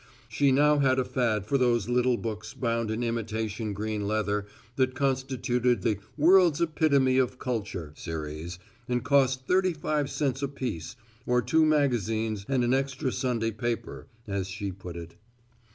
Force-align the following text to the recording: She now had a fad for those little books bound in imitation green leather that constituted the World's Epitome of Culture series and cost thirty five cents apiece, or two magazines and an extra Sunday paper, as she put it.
She 0.27 0.51
now 0.51 0.79
had 0.79 0.97
a 0.97 1.05
fad 1.05 1.45
for 1.45 1.59
those 1.59 1.87
little 1.87 2.17
books 2.17 2.55
bound 2.55 2.89
in 2.89 3.03
imitation 3.03 3.71
green 3.71 4.07
leather 4.07 4.47
that 4.75 4.95
constituted 4.95 5.83
the 5.83 5.99
World's 6.17 6.59
Epitome 6.59 7.19
of 7.19 7.37
Culture 7.37 7.93
series 7.95 8.57
and 8.89 9.03
cost 9.03 9.45
thirty 9.45 9.73
five 9.73 10.09
cents 10.09 10.41
apiece, 10.41 10.95
or 11.27 11.39
two 11.43 11.67
magazines 11.67 12.47
and 12.49 12.63
an 12.63 12.73
extra 12.73 13.11
Sunday 13.11 13.51
paper, 13.51 14.07
as 14.27 14.47
she 14.49 14.71
put 14.71 14.95
it. 14.95 15.13